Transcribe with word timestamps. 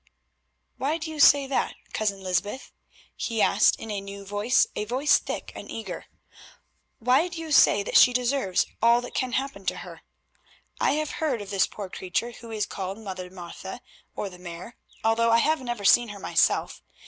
"Why 0.77 0.97
do 0.97 1.11
you 1.11 1.19
say 1.19 1.45
that, 1.45 1.75
Cousin 1.93 2.21
Lysbeth?" 2.23 2.71
he 3.15 3.39
asked 3.39 3.75
in 3.79 3.91
a 3.91 4.01
new 4.01 4.25
voice, 4.25 4.65
a 4.75 4.85
voice 4.85 5.19
thick 5.19 5.51
and 5.53 5.69
eager. 5.69 6.07
"Why 6.97 7.27
do 7.27 7.39
you 7.39 7.51
say 7.51 7.83
that 7.83 7.95
she 7.95 8.11
deserves 8.11 8.65
all 8.81 8.99
that 9.01 9.13
can 9.13 9.33
happen 9.33 9.63
to 9.67 9.77
her? 9.85 10.01
I 10.79 10.93
have 10.93 11.11
heard 11.21 11.39
of 11.39 11.51
this 11.51 11.67
poor 11.67 11.87
creature 11.87 12.31
who 12.31 12.49
is 12.49 12.65
called 12.65 12.97
Mother 12.97 13.29
Martha, 13.29 13.79
or 14.15 14.27
the 14.27 14.39
Mare, 14.39 14.75
although 15.03 15.29
I 15.29 15.37
have 15.37 15.61
never 15.61 15.85
seen 15.85 16.07
her 16.09 16.19
myself. 16.19 16.81